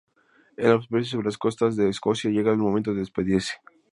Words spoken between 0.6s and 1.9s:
la superficie, sobre las costas de